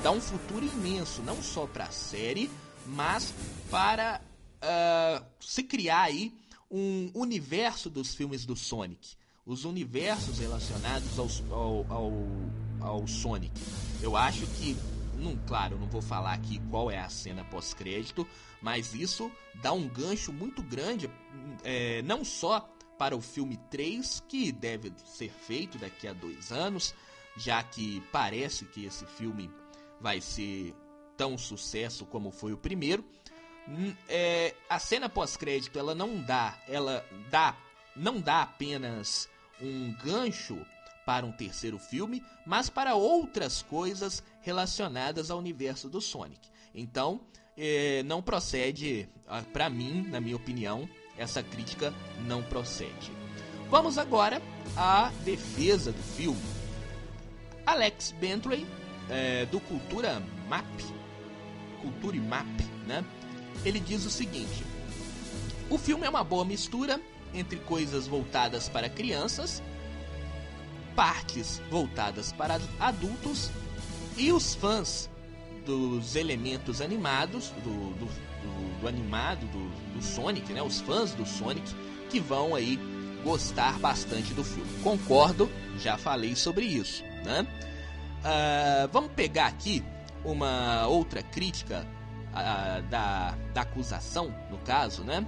dá 0.03 0.12
um 0.12 0.20
futuro 0.20 0.65
imenso, 0.65 1.22
não 1.22 1.42
só 1.42 1.65
para 1.65 1.86
a 1.86 1.92
série, 1.92 2.51
mas 2.86 3.34
para 3.72 4.20
uh, 4.62 5.25
se 5.39 5.63
criar 5.63 6.03
aí 6.03 6.34
um 6.70 7.10
universo 7.13 7.89
dos 7.89 8.13
filmes 8.13 8.46
do 8.46 8.56
Sonic. 8.56 9.15
Os 9.46 9.63
universos 9.63 10.39
relacionados 10.39 11.20
ao, 11.20 11.27
ao, 11.51 11.86
ao, 11.89 12.13
ao 12.84 13.08
Sonic. 13.08 13.54
Eu 14.02 14.16
acho 14.16 14.46
que 14.48 14.78
não, 15.18 15.38
claro, 15.48 15.80
não 15.80 15.88
vou 15.88 16.02
falar 16.02 16.34
aqui 16.34 16.60
qual 16.70 16.92
é 16.92 17.00
a 17.00 17.10
cena 17.10 17.44
pós-crédito, 17.46 18.28
mas 18.62 18.94
isso 18.94 19.32
dá 19.56 19.72
um 19.72 19.88
gancho 19.88 20.34
muito 20.34 20.62
grande, 20.62 21.10
é, 21.63 22.02
não 22.02 22.25
só 22.25 22.70
para 22.98 23.16
o 23.16 23.22
filme 23.22 23.58
3, 23.72 24.24
que 24.28 24.52
deve 24.52 24.94
ser 25.06 25.30
feito 25.30 25.78
daqui 25.78 26.08
a 26.08 26.13
dois 26.13 26.52
anos, 26.52 26.94
já 27.38 27.63
que 27.63 28.02
parece 28.12 28.66
que 28.66 28.86
esse 28.86 29.06
filme 29.06 29.50
vai 30.00 30.22
ser 30.22 30.75
tão 31.18 31.38
sucesso 31.38 32.06
como 32.06 32.32
foi 32.32 32.54
o 32.54 32.58
primeiro. 32.58 33.04
Hum, 33.68 33.96
é, 34.10 34.54
a 34.70 34.78
cena 34.78 35.08
pós-crédito 35.08 35.80
ela 35.80 35.96
não 35.96 36.22
dá, 36.22 36.62
ela 36.68 37.06
dá, 37.32 37.56
não 37.96 38.20
dá 38.20 38.42
apenas 38.42 39.30
um 39.62 39.94
gancho 40.04 40.66
para 41.05 41.25
um 41.25 41.31
terceiro 41.31 41.77
filme, 41.77 42.24
mas 42.45 42.69
para 42.69 42.95
outras 42.95 43.62
coisas 43.62 44.24
relacionadas 44.41 45.29
ao 45.29 45.38
universo 45.38 45.89
do 45.89 46.01
Sonic. 46.01 46.50
Então, 46.74 47.22
é, 47.57 48.03
não 48.03 48.22
procede, 48.22 49.07
ah, 49.27 49.43
para 49.53 49.69
mim, 49.69 50.07
na 50.10 50.19
minha 50.19 50.36
opinião, 50.36 50.88
essa 51.17 51.43
crítica 51.43 51.93
não 52.25 52.41
procede. 52.41 53.12
Vamos 53.69 53.98
agora 53.98 54.41
à 54.75 55.12
defesa 55.24 55.91
do 55.91 56.03
filme. 56.03 56.41
Alex 57.65 58.13
Bentley, 58.19 58.67
é, 59.10 59.45
do 59.45 59.60
Cultura 59.60 60.22
Map, 60.48 60.65
Cultura 61.81 62.17
Map, 62.17 62.48
né? 62.86 63.03
Ele 63.65 63.79
diz 63.79 64.05
o 64.05 64.10
seguinte: 64.10 64.63
o 65.69 65.77
filme 65.77 66.05
é 66.05 66.10
uma 66.10 66.24
boa 66.24 66.45
mistura 66.45 67.00
entre 67.33 67.57
coisas 67.60 68.05
voltadas 68.07 68.69
para 68.69 68.89
crianças, 68.89 69.62
partes 70.95 71.62
voltadas 71.69 72.31
para 72.31 72.59
adultos 72.79 73.51
e 74.17 74.31
os 74.31 74.55
fãs 74.55 75.09
dos 75.65 76.15
elementos 76.15 76.81
animados, 76.81 77.50
do, 77.63 77.93
do, 77.93 78.05
do, 78.05 78.81
do 78.81 78.88
animado, 78.88 79.45
do, 79.47 79.93
do 79.93 80.01
Sonic, 80.01 80.51
né? 80.53 80.62
Os 80.62 80.81
fãs 80.81 81.13
do 81.13 81.25
Sonic 81.25 81.73
que 82.09 82.19
vão 82.19 82.53
aí 82.53 82.77
gostar 83.23 83.79
bastante 83.79 84.33
do 84.33 84.43
filme. 84.43 84.69
Concordo, 84.83 85.50
já 85.79 85.97
falei 85.97 86.35
sobre 86.35 86.65
isso, 86.65 87.03
né? 87.23 87.47
Uh, 88.19 88.88
vamos 88.91 89.12
pegar 89.13 89.47
aqui 89.47 89.83
uma 90.23 90.85
outra 90.88 91.23
crítica 91.23 91.85
uh, 92.31 92.81
da, 92.89 93.35
da 93.53 93.62
acusação, 93.62 94.33
no 94.50 94.57
caso, 94.59 95.03
né? 95.03 95.25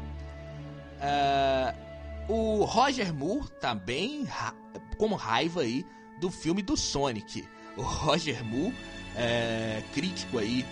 Uh, 0.97 1.84
o 2.27 2.63
Roger 2.63 3.13
Moore 3.13 3.49
também 3.59 4.23
ra 4.23 4.53
com 4.97 5.13
raiva 5.13 5.61
aí 5.61 5.85
do 6.19 6.31
filme 6.31 6.61
do 6.61 6.77
Sonic. 6.77 7.47
O 7.77 7.81
Roger 7.81 8.43
Moore, 8.43 8.75
é, 9.15 9.83
crítico 9.93 10.37
aí 10.37 10.65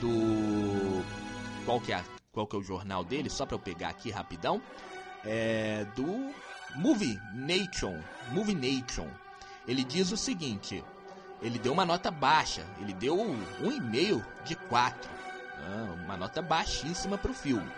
do 0.00 1.04
qual 1.64 1.80
que 1.80 1.92
é 1.92 2.02
qual 2.32 2.46
que 2.46 2.54
é 2.54 2.58
o 2.58 2.62
jornal 2.62 3.02
dele, 3.02 3.30
só 3.30 3.46
para 3.46 3.56
eu 3.56 3.58
pegar 3.58 3.88
aqui 3.88 4.10
rapidão, 4.10 4.62
é 5.24 5.84
do 5.96 6.32
Movie 6.76 7.18
Nation, 7.34 8.00
Movie 8.30 8.54
Nation. 8.54 9.08
Ele 9.66 9.82
diz 9.82 10.12
o 10.12 10.16
seguinte: 10.16 10.84
ele 11.42 11.58
deu 11.58 11.72
uma 11.72 11.84
nota 11.84 12.10
baixa, 12.10 12.64
ele 12.80 12.92
deu 12.92 13.18
um 13.20 13.72
e-mail 13.72 14.24
de 14.44 14.54
4, 14.54 15.10
né, 15.58 15.98
uma 16.04 16.16
nota 16.16 16.42
baixíssima 16.42 17.16
para 17.16 17.30
o 17.30 17.34
filme. 17.34 17.70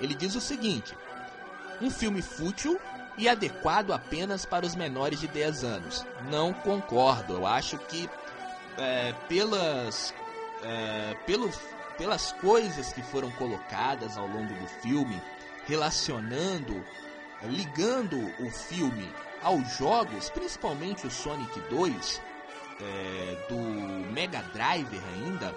Ele 0.00 0.14
diz 0.14 0.34
o 0.34 0.40
seguinte: 0.40 0.94
um 1.80 1.90
filme 1.90 2.22
fútil 2.22 2.80
e 3.18 3.28
adequado 3.28 3.92
apenas 3.92 4.44
para 4.44 4.66
os 4.66 4.74
menores 4.74 5.20
de 5.20 5.28
10 5.28 5.64
anos. 5.64 6.06
Não 6.30 6.52
concordo. 6.52 7.34
Eu 7.34 7.46
acho 7.46 7.78
que 7.78 8.08
é, 8.78 9.14
pelas, 9.28 10.14
é, 10.62 11.14
pelo, 11.26 11.50
pelas 11.96 12.32
coisas 12.32 12.92
que 12.92 13.02
foram 13.02 13.30
colocadas 13.32 14.16
ao 14.16 14.26
longo 14.26 14.52
do 14.54 14.66
filme, 14.82 15.20
relacionando, 15.66 16.84
ligando 17.44 18.18
o 18.40 18.50
filme 18.50 19.08
aos 19.42 19.76
jogos, 19.76 20.30
principalmente 20.30 21.06
o 21.06 21.10
Sonic 21.10 21.58
2, 21.70 22.22
é, 22.80 23.46
do 23.48 24.12
Mega 24.12 24.42
Driver 24.52 25.00
ainda, 25.14 25.54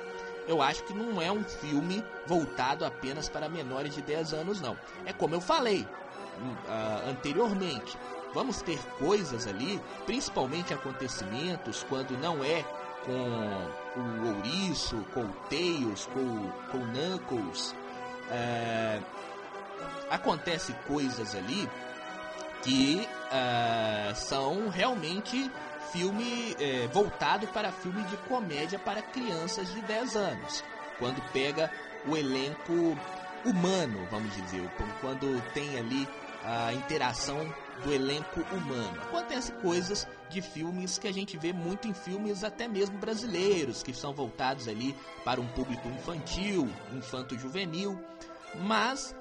eu 0.47 0.61
acho 0.61 0.83
que 0.83 0.93
não 0.93 1.21
é 1.21 1.31
um 1.31 1.43
filme 1.43 2.03
voltado 2.25 2.83
apenas 2.83 3.29
para 3.29 3.47
menores 3.47 3.93
de 3.93 4.01
10 4.01 4.33
anos, 4.33 4.59
não. 4.59 4.77
É 5.05 5.13
como 5.13 5.35
eu 5.35 5.41
falei, 5.41 5.87
uh, 6.39 7.09
anteriormente. 7.09 7.97
Vamos 8.33 8.61
ter 8.61 8.79
coisas 8.99 9.47
ali, 9.47 9.81
principalmente 10.05 10.73
acontecimentos, 10.73 11.85
quando 11.89 12.11
não 12.19 12.43
é 12.43 12.63
com 13.05 13.99
o 13.99 14.35
ouriço, 14.35 15.03
com 15.13 15.21
o 15.21 15.33
Tails, 15.49 16.05
com, 16.07 16.51
com 16.71 16.77
o 16.77 16.87
Knuckles. 16.87 17.71
Uh, 18.29 19.03
acontece 20.09 20.73
coisas 20.87 21.35
ali 21.35 21.67
que 22.61 23.07
uh, 23.31 24.15
são 24.15 24.69
realmente 24.69 25.49
filme 25.91 26.55
é, 26.59 26.87
voltado 26.87 27.47
para 27.47 27.71
filme 27.71 28.03
de 28.03 28.17
comédia 28.17 28.77
para 28.77 29.01
crianças 29.01 29.73
de 29.73 29.81
10 29.81 30.15
anos. 30.15 30.63
Quando 30.99 31.21
pega 31.31 31.71
o 32.07 32.15
elenco 32.15 32.97
humano, 33.45 34.07
vamos 34.11 34.35
dizer, 34.35 34.69
quando 35.01 35.41
tem 35.53 35.77
ali 35.79 36.07
a 36.43 36.73
interação 36.73 37.53
do 37.83 37.93
elenco 37.93 38.41
humano. 38.51 39.01
Acontece 39.03 39.51
coisas 39.53 40.07
de 40.29 40.41
filmes 40.41 40.97
que 40.97 41.07
a 41.07 41.13
gente 41.13 41.37
vê 41.37 41.53
muito 41.53 41.87
em 41.87 41.93
filmes 41.93 42.43
até 42.43 42.67
mesmo 42.67 42.97
brasileiros, 42.97 43.83
que 43.83 43.93
são 43.93 44.13
voltados 44.13 44.67
ali 44.67 44.95
para 45.23 45.39
um 45.39 45.47
público 45.47 45.87
infantil, 45.87 46.69
infanto-juvenil, 46.93 47.99
mas 48.55 49.15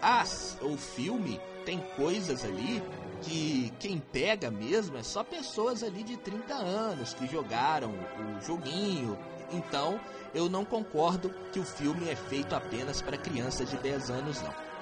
as, 0.00 0.58
o 0.60 0.76
filme 0.76 1.40
tem 1.64 1.78
coisas 1.96 2.44
ali 2.44 2.82
que 3.22 3.72
quem 3.78 3.98
pega 3.98 4.50
mesmo 4.50 4.96
é 4.96 5.02
só 5.02 5.24
pessoas 5.24 5.82
ali 5.82 6.02
de 6.02 6.16
30 6.16 6.54
anos 6.54 7.14
que 7.14 7.26
jogaram 7.26 7.90
o 7.90 8.44
joguinho. 8.44 9.18
Então, 9.50 9.98
eu 10.34 10.48
não 10.48 10.64
concordo 10.64 11.30
que 11.52 11.58
o 11.58 11.64
filme 11.64 12.08
é 12.08 12.16
feito 12.16 12.54
apenas 12.54 13.00
para 13.00 13.16
crianças 13.16 13.70
de 13.70 13.76
10 13.76 14.10
anos 14.10 14.42
não. 14.42 14.73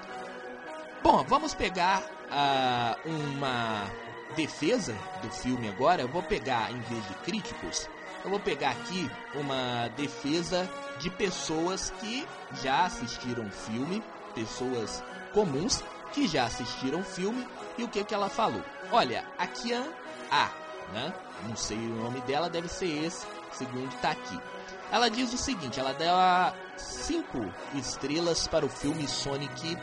Bom, 1.02 1.24
vamos 1.24 1.52
pegar 1.52 2.00
uh, 2.30 3.08
uma 3.08 3.90
defesa 4.36 4.96
do 5.20 5.28
filme 5.30 5.68
agora. 5.68 6.02
Eu 6.02 6.08
vou 6.08 6.22
pegar, 6.22 6.70
em 6.70 6.78
vez 6.82 7.04
de 7.08 7.14
críticos, 7.24 7.88
eu 8.22 8.30
vou 8.30 8.38
pegar 8.38 8.70
aqui 8.70 9.10
uma 9.34 9.88
defesa 9.96 10.70
de 11.00 11.10
pessoas 11.10 11.92
que 11.98 12.24
já 12.62 12.84
assistiram 12.84 13.46
o 13.46 13.50
filme, 13.50 14.00
pessoas 14.32 15.02
comuns 15.34 15.82
que 16.12 16.28
já 16.28 16.44
assistiram 16.44 17.00
o 17.00 17.04
filme. 17.04 17.48
E 17.76 17.82
o 17.82 17.88
que, 17.88 18.04
que 18.04 18.14
ela 18.14 18.28
falou? 18.28 18.62
Olha, 18.92 19.24
a 19.36 19.46
Kian 19.48 19.88
A, 20.30 20.50
né? 20.92 21.12
Não 21.48 21.56
sei 21.56 21.78
o 21.78 21.96
nome 21.96 22.20
dela, 22.20 22.48
deve 22.48 22.68
ser 22.68 23.04
esse 23.04 23.26
segundo 23.50 23.92
está 23.92 24.12
aqui. 24.12 24.38
Ela 24.92 25.08
diz 25.08 25.32
o 25.32 25.38
seguinte, 25.38 25.80
ela 25.80 25.94
dá 25.94 26.54
5 26.76 27.52
estrelas 27.74 28.46
para 28.46 28.64
o 28.64 28.68
filme 28.68 29.08
Sonic 29.08 29.76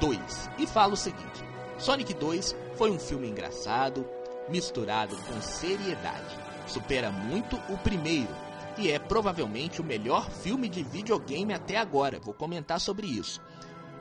2 0.00 0.50
e 0.58 0.66
fala 0.66 0.94
o 0.94 0.96
seguinte: 0.96 1.44
Sonic 1.78 2.14
2 2.14 2.56
foi 2.76 2.90
um 2.90 2.98
filme 2.98 3.28
engraçado, 3.28 4.06
misturado 4.48 5.16
com 5.16 5.40
seriedade. 5.40 6.38
Supera 6.66 7.12
muito 7.12 7.56
o 7.68 7.76
primeiro 7.78 8.34
e 8.78 8.90
é 8.90 8.98
provavelmente 8.98 9.80
o 9.80 9.84
melhor 9.84 10.30
filme 10.30 10.68
de 10.68 10.82
videogame 10.82 11.52
até 11.52 11.76
agora. 11.76 12.18
Vou 12.18 12.32
comentar 12.32 12.80
sobre 12.80 13.06
isso. 13.06 13.40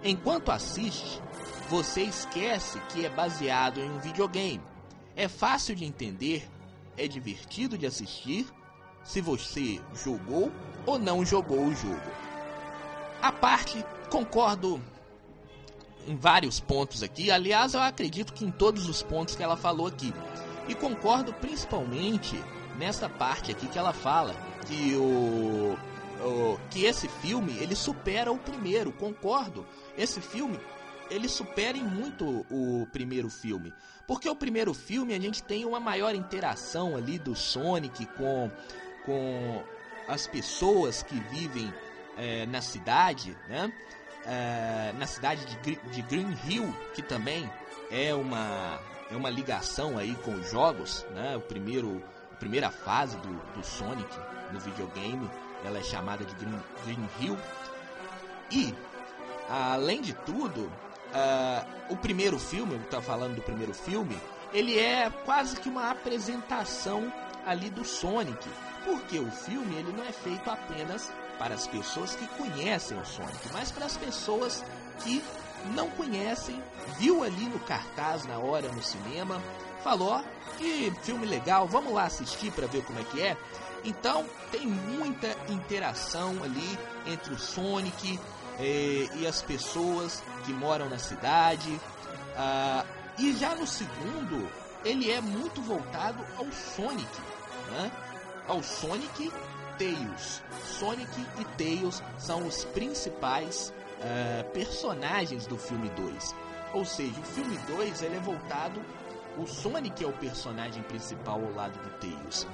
Enquanto 0.02 0.52
assiste, 0.52 1.22
você 1.70 2.04
esquece 2.04 2.80
que 2.90 3.06
é 3.06 3.10
baseado 3.10 3.80
em 3.80 3.90
um 3.90 4.00
videogame. 4.00 4.62
É 5.16 5.28
fácil 5.28 5.76
de 5.76 5.84
entender, 5.84 6.50
é 6.98 7.08
divertido 7.08 7.78
de 7.78 7.86
assistir 7.86 8.48
se 9.04 9.20
você 9.20 9.82
jogou 9.94 10.52
ou 10.86 10.98
não 10.98 11.26
jogou 11.26 11.66
o 11.66 11.76
jogo. 11.76 12.12
A 13.22 13.32
parte, 13.32 13.84
concordo 14.10 14.82
em 16.10 16.16
vários 16.16 16.60
pontos 16.60 17.04
aqui. 17.04 17.30
Aliás, 17.30 17.76
eu 17.76 17.82
acredito 17.82 18.34
que 18.34 18.44
em 18.44 18.50
todos 18.50 18.90
os 18.90 19.04
pontos 19.04 19.36
que 19.36 19.44
ela 19.44 19.56
falou 19.56 19.86
aqui. 19.86 20.12
E 20.68 20.74
concordo 20.74 21.32
principalmente 21.34 22.36
nessa 22.80 23.08
parte 23.08 23.52
aqui 23.52 23.68
que 23.68 23.78
ela 23.78 23.94
fala 23.94 24.34
que 24.66 24.96
o, 24.96 25.78
o 26.26 26.60
que 26.72 26.86
esse 26.86 27.08
filme 27.08 27.56
ele 27.60 27.76
supera 27.76 28.32
o 28.32 28.40
primeiro. 28.40 28.92
Concordo. 28.92 29.68
Esse 29.96 30.20
filme 30.20 30.60
ele 31.12 31.30
supera 31.30 31.78
em 31.78 31.84
muito 31.84 32.44
o 32.50 32.88
primeiro 32.92 33.30
filme. 33.30 33.72
Porque 34.08 34.28
o 34.28 34.36
primeiro 34.36 34.74
filme 34.74 35.14
a 35.14 35.20
gente 35.20 35.44
tem 35.44 35.64
uma 35.64 35.80
maior 35.80 36.16
interação 36.16 36.98
ali 36.98 37.20
do 37.20 37.36
Sonic 37.36 38.08
com, 38.18 38.50
com 39.06 39.64
as 40.08 40.26
pessoas 40.26 41.04
que 41.04 41.20
vivem 41.20 41.72
é, 42.18 42.48
na 42.48 42.62
cidade, 42.62 43.38
né? 43.48 43.72
É, 44.26 44.94
na 44.98 45.08
cidade 45.08 45.46
de, 45.46 45.76
de 45.76 46.02
Green 46.04 46.38
Hill, 46.46 46.74
que 46.94 47.02
também 47.02 47.50
é 47.90 48.14
uma, 48.14 48.80
é 49.12 49.16
uma 49.16 49.30
ligação 49.30 49.98
aí 49.98 50.16
com 50.24 50.34
os 50.34 50.52
jogos, 50.52 51.06
né? 51.16 51.36
O 51.38 51.42
primeiro, 51.42 52.04
a 52.32 52.36
primeira 52.36 52.70
fase 52.70 53.18
do, 53.18 53.30
do 53.54 53.66
Sonic 53.66 54.16
no 54.52 54.60
videogame, 54.60 55.30
ela 55.64 55.80
é 55.80 55.84
chamada 55.84 56.24
de 56.24 56.34
Green, 56.36 56.60
Green 56.86 57.10
Hill. 57.20 57.38
E, 58.52 58.74
além 59.50 60.02
de 60.02 60.14
tudo, 60.14 60.62
uh, 60.62 61.94
o 61.94 61.98
primeiro 61.98 62.38
filme, 62.38 62.74
eu 62.74 62.82
estou 62.82 63.02
falando 63.02 63.36
do 63.36 63.42
primeiro 63.42 63.74
filme, 63.74 64.18
ele 64.54 64.78
é 64.78 65.10
quase 65.26 65.60
que 65.60 65.70
uma 65.70 65.92
apresentação 65.92 67.12
ali 67.46 67.70
do 67.70 67.86
Sonic, 67.86 68.48
porque 68.84 69.20
o 69.20 69.32
filme 69.32 69.76
ele 69.76 69.92
não 69.92 70.04
é 70.04 70.12
feito 70.12 70.50
apenas 70.50 71.12
para 71.40 71.56
as 71.56 71.66
pessoas 71.66 72.16
que 72.16 72.28
conhecem 72.28 73.00
o 73.00 73.06
Sonic, 73.06 73.50
mas 73.52 73.72
para 73.72 73.86
as 73.86 73.98
pessoas 73.98 74.64
que 75.00 75.24
não 75.74 75.90
conhecem, 75.90 76.62
viu 77.00 77.24
ali 77.24 77.46
no 77.46 77.60
cartaz 77.60 78.26
na 78.26 78.38
hora 78.38 78.70
no 78.70 78.84
cinema, 78.84 79.42
falou: 79.84 80.22
"Que 80.58 80.94
filme 81.02 81.26
legal, 81.26 81.68
vamos 81.68 81.94
lá 81.94 82.04
assistir 82.04 82.52
para 82.52 82.68
ver 82.68 82.84
como 82.84 83.00
é 83.00 83.04
que 83.06 83.22
é". 83.22 83.38
Então 83.84 84.26
tem 84.52 84.68
muita 84.68 85.36
interação 85.48 86.36
ali 86.44 86.78
entre 87.08 87.34
o 87.34 87.40
Sonic 87.40 88.20
eh, 88.60 89.08
e 89.16 89.26
as 89.26 89.42
pessoas 89.42 90.22
que 90.46 90.52
moram 90.52 90.90
na 90.90 91.00
cidade. 91.00 91.80
Ah, 92.36 92.86
e 93.18 93.34
já 93.34 93.56
no 93.56 93.66
segundo, 93.66 94.50
ele 94.84 95.10
é 95.10 95.22
muito 95.22 95.62
voltado 95.62 96.26
ao 96.38 96.52
Sonic, 96.52 97.22
né? 97.72 97.92
ao 98.50 98.64
Sonic 98.64 99.32
Tails. 99.80 100.44
Sonic 100.66 101.10
e 101.40 101.46
Tails 101.58 102.04
são 102.18 102.46
os 102.46 102.66
principais 102.66 103.74
uh, 104.00 104.50
personagens 104.52 105.48
do 105.48 105.58
filme 105.58 105.90
2. 105.92 106.36
Ou 106.74 106.84
seja, 106.84 107.20
o 107.20 107.24
filme 107.24 107.58
2 107.66 108.04
ele 108.04 108.18
é 108.18 108.20
voltado. 108.20 108.82
O 109.38 109.48
Sonic 109.48 110.04
é 110.04 110.08
o 110.08 110.14
personagem 110.14 110.84
principal 110.84 111.42
ao 111.42 111.54
lado 111.54 111.80
do 111.82 111.90
Tails. 111.98 112.46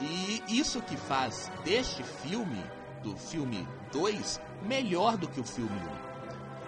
E 0.00 0.42
isso 0.48 0.82
que 0.82 0.96
faz 0.96 1.50
deste 1.64 2.02
filme, 2.02 2.62
do 3.04 3.16
filme 3.16 3.66
2, 3.92 4.40
melhor 4.62 5.16
do 5.16 5.28
que 5.28 5.40
o 5.40 5.44
filme 5.44 5.78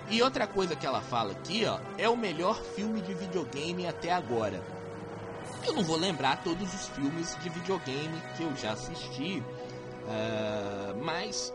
1. 0.09 0.13
E 0.13 0.23
outra 0.23 0.47
coisa 0.47 0.77
que 0.77 0.87
ela 0.87 1.01
fala 1.01 1.33
aqui, 1.33 1.65
ó, 1.67 1.81
é 1.99 2.09
o 2.09 2.17
melhor 2.17 2.63
filme 2.63 3.01
de 3.01 3.13
videogame 3.13 3.89
até 3.89 4.13
agora. 4.13 4.63
Eu 5.67 5.73
não 5.73 5.83
vou 5.83 5.97
lembrar 5.97 6.45
todos 6.45 6.73
os 6.73 6.87
filmes 6.91 7.37
de 7.43 7.49
videogame 7.49 8.23
que 8.37 8.45
eu 8.45 8.55
já 8.57 8.73
assisti, 8.73 9.43
uh, 10.07 11.05
mas 11.05 11.53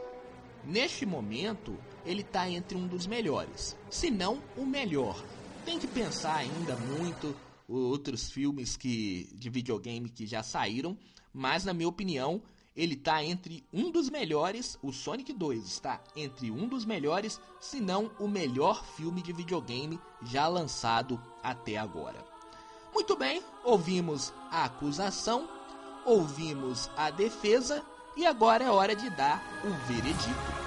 neste 0.64 1.06
momento 1.06 1.78
ele 2.06 2.22
está 2.22 2.50
entre 2.50 2.78
um 2.78 2.88
dos 2.88 3.08
melhores, 3.08 3.76
se 3.90 4.10
não 4.10 4.42
o 4.58 4.66
melhor. 4.66 5.24
Tem 5.66 5.80
que 5.80 5.88
pensar 5.88 6.38
ainda 6.38 6.76
muito 6.76 7.36
outros 7.68 8.30
filmes 8.30 8.76
que 8.76 9.30
de 9.34 9.50
videogame 9.50 10.10
que 10.10 10.26
já 10.26 10.44
saíram, 10.44 10.98
mas 11.34 11.64
na 11.64 11.74
minha 11.74 11.88
opinião 11.88 12.42
ele 12.76 12.96
está 12.96 13.24
entre 13.24 13.64
um 13.72 13.92
dos 13.92 14.10
melhores, 14.10 14.78
o 14.82 14.92
Sonic 14.92 15.34
2 15.34 15.66
está 15.66 16.02
entre 16.16 16.50
um 16.50 16.68
dos 16.68 16.86
melhores, 16.86 17.40
se 17.60 17.82
não 17.82 18.12
o 18.18 18.28
melhor 18.28 18.86
filme 18.96 19.22
de 19.22 19.34
videogame 19.34 20.00
já 20.24 20.48
lançado 20.48 21.22
até 21.44 21.78
agora. 21.78 22.26
Muito 22.94 23.16
bem, 23.16 23.42
ouvimos 23.64 24.34
a 24.50 24.66
acusação, 24.66 25.50
ouvimos 26.06 26.90
a 26.96 27.10
defesa 27.10 27.86
e 28.16 28.26
agora 28.26 28.64
é 28.64 28.70
hora 28.70 28.96
de 28.96 29.10
dar 29.10 29.42
o 29.64 29.70
veredito. 29.88 30.62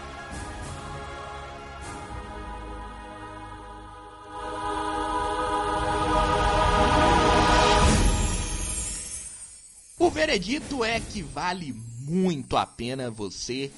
O 9.98 10.11
veredito 10.11 10.85
é 10.85 11.00
que 11.00 11.22
vale 11.22 11.72
muito 12.00 12.57
a 12.57 12.66
pena 12.66 13.11
você 13.11 13.70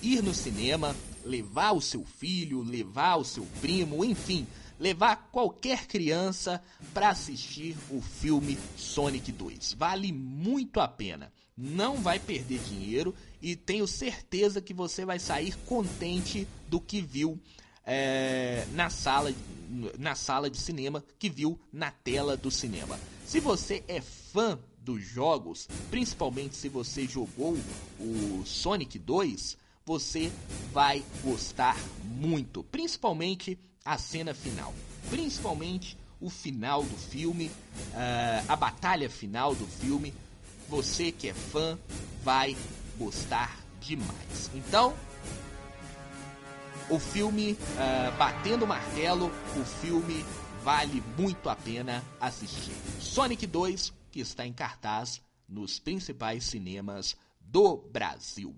ir 0.00 0.22
no 0.22 0.34
cinema, 0.34 0.94
levar 1.24 1.72
o 1.72 1.80
seu 1.80 2.04
filho, 2.04 2.62
levar 2.62 3.16
o 3.16 3.24
seu 3.24 3.44
primo, 3.60 4.04
enfim, 4.04 4.46
levar 4.78 5.28
qualquer 5.30 5.86
criança 5.86 6.62
para 6.92 7.10
assistir 7.10 7.76
o 7.90 8.00
filme 8.00 8.58
Sonic 8.76 9.30
2. 9.32 9.74
Vale 9.74 10.12
muito 10.12 10.80
a 10.80 10.88
pena. 10.88 11.32
Não 11.56 11.96
vai 11.96 12.18
perder 12.18 12.60
dinheiro 12.60 13.14
e 13.40 13.54
tenho 13.54 13.86
certeza 13.86 14.60
que 14.60 14.72
você 14.72 15.04
vai 15.04 15.18
sair 15.18 15.56
contente 15.66 16.46
do 16.68 16.80
que 16.80 17.00
viu 17.00 17.38
é, 17.84 18.66
na 18.72 18.88
sala 18.88 19.32
na 19.98 20.14
sala 20.14 20.50
de 20.50 20.58
cinema 20.58 21.02
que 21.18 21.30
viu 21.30 21.58
na 21.72 21.90
tela 21.90 22.36
do 22.36 22.50
cinema. 22.50 22.98
Se 23.26 23.40
você 23.40 23.82
é 23.88 24.00
fã 24.00 24.58
dos 24.78 25.02
jogos, 25.02 25.68
principalmente 25.90 26.56
se 26.56 26.68
você 26.68 27.06
jogou 27.06 27.56
o 27.98 28.42
Sonic 28.44 28.98
2, 28.98 29.56
você 29.84 30.30
vai 30.72 31.02
gostar 31.24 31.76
muito, 32.04 32.62
principalmente 32.64 33.58
a 33.84 33.96
cena 33.98 34.34
final, 34.34 34.74
principalmente 35.08 35.96
o 36.20 36.30
final 36.30 36.84
do 36.84 36.96
filme, 36.96 37.46
uh, 37.48 38.44
a 38.46 38.54
batalha 38.54 39.10
final 39.10 39.54
do 39.54 39.66
filme. 39.66 40.14
Você 40.72 41.12
que 41.12 41.28
é 41.28 41.34
fã 41.34 41.78
vai 42.24 42.56
gostar 42.96 43.60
demais. 43.78 44.50
Então, 44.54 44.96
o 46.88 46.98
filme 46.98 47.52
uh, 47.52 48.16
Batendo 48.16 48.66
Martelo, 48.66 49.30
o 49.54 49.64
filme 49.66 50.24
vale 50.64 51.02
muito 51.18 51.50
a 51.50 51.54
pena 51.54 52.02
assistir. 52.18 52.72
Sonic 52.98 53.46
2, 53.46 53.92
que 54.10 54.20
está 54.20 54.46
em 54.46 54.52
cartaz 54.54 55.20
nos 55.46 55.78
principais 55.78 56.44
cinemas 56.44 57.18
do 57.38 57.76
Brasil. 57.76 58.56